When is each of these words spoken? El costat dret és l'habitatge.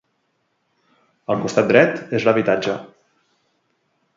El 1.35 1.43
costat 1.43 1.69
dret 1.73 2.01
és 2.21 2.25
l'habitatge. 2.29 2.77